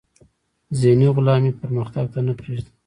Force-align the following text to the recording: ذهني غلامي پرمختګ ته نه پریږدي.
ذهني 0.79 1.07
غلامي 1.15 1.51
پرمختګ 1.61 2.05
ته 2.13 2.19
نه 2.27 2.33
پریږدي. 2.39 2.71